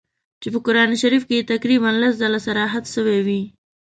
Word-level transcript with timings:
چي 0.41 0.47
په 0.53 0.59
قرآن 0.65 0.89
شریف 1.01 1.23
کي 1.29 1.35
یې 1.39 1.49
تقریباً 1.53 1.89
لس 2.01 2.13
ځله 2.21 2.39
صراحت 2.47 2.83
سوی 2.95 3.19
وي. 3.25 3.41